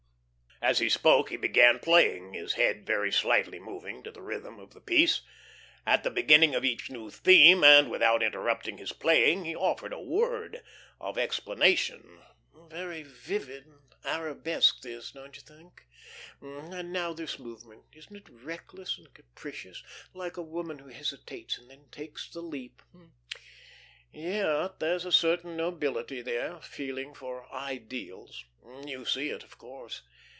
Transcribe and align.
As 0.63 0.77
he 0.77 0.89
spoke 0.89 1.29
he 1.29 1.37
began 1.37 1.79
playing, 1.79 2.33
his 2.35 2.53
head 2.53 2.85
very 2.85 3.11
slightly 3.11 3.57
moving 3.59 4.03
to 4.03 4.11
the 4.11 4.21
rhythm 4.21 4.59
of 4.59 4.75
the 4.75 4.79
piece. 4.79 5.21
At 5.87 6.03
the 6.03 6.11
beginning 6.11 6.53
of 6.53 6.63
each 6.63 6.87
new 6.87 7.09
theme, 7.09 7.63
and 7.63 7.89
without 7.89 8.21
interrupting 8.21 8.77
his 8.77 8.93
playing, 8.93 9.43
he 9.45 9.55
offered 9.55 9.91
a 9.91 9.99
word, 9.99 10.61
of 10.99 11.17
explanation: 11.17 12.21
"Very 12.69 13.01
vivid 13.01 13.65
and 13.65 13.81
arabesque 14.05 14.83
this, 14.83 15.09
don't 15.13 15.35
you 15.35 15.41
think?... 15.41 15.87
And 16.39 16.93
now 16.93 17.11
this 17.11 17.39
movement; 17.39 17.85
isn't 17.93 18.15
it 18.15 18.29
reckless 18.29 18.99
and 18.99 19.11
capricious, 19.15 19.81
like 20.13 20.37
a 20.37 20.43
woman 20.43 20.77
who 20.77 20.89
hesitates 20.89 21.57
and 21.57 21.71
then 21.71 21.85
takes 21.89 22.29
the 22.29 22.41
leap? 22.41 22.83
Yet 24.11 24.79
there's 24.79 25.05
a 25.05 25.11
certain 25.11 25.57
nobility 25.57 26.21
there, 26.21 26.57
a 26.57 26.61
feeling 26.61 27.15
for 27.15 27.51
ideals. 27.51 28.45
You 28.85 29.05
see 29.05 29.31
it, 29.31 29.41
of 29.43 29.57
course.... 29.57 30.03